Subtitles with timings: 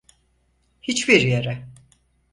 [0.81, 1.67] Hiç bir yere.